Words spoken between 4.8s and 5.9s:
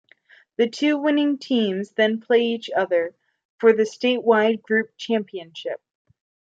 championship.